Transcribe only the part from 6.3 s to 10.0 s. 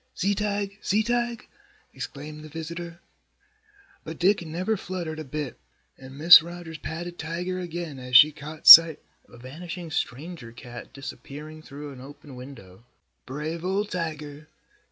Rogers patted Tiger again as she caught sight of a vanishing